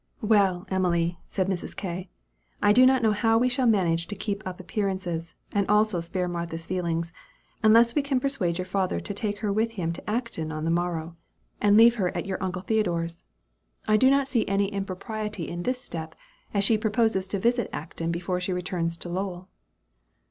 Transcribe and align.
"Well, 0.23 0.65
Emily," 0.71 1.19
said 1.27 1.45
Mrs. 1.47 1.75
K., 1.75 2.09
"I 2.59 2.73
do 2.73 2.87
not 2.87 3.03
know 3.03 3.11
how 3.11 3.37
we 3.37 3.47
shall 3.49 3.67
manage 3.67 4.07
to 4.07 4.15
keep 4.15 4.41
up 4.47 4.59
appearances, 4.59 5.35
and 5.51 5.69
also 5.69 5.99
spare 5.99 6.27
Martha's 6.27 6.65
feelings, 6.65 7.13
unless 7.61 7.93
we 7.93 8.01
can 8.01 8.19
persuade 8.19 8.57
your 8.57 8.65
father 8.65 8.99
to 8.99 9.13
take 9.13 9.37
her 9.41 9.53
with 9.53 9.73
him 9.73 9.93
to 9.93 10.09
Acton, 10.09 10.51
on 10.51 10.63
the 10.65 10.71
morrow, 10.71 11.17
and 11.61 11.77
leave 11.77 11.97
her 11.97 12.09
at 12.17 12.25
your 12.25 12.41
uncle 12.41 12.63
Theodore's. 12.63 13.25
I 13.87 13.95
do 13.95 14.09
not 14.09 14.27
see 14.27 14.47
any 14.47 14.69
impropriety 14.69 15.47
in 15.47 15.61
this 15.61 15.79
step, 15.83 16.15
as 16.51 16.63
she 16.63 16.79
proposes 16.79 17.27
to 17.27 17.39
visit 17.39 17.69
Acton 17.71 18.11
before 18.11 18.41
she 18.41 18.51
returns 18.51 18.97
to 18.97 19.09
Lowell." 19.09 19.49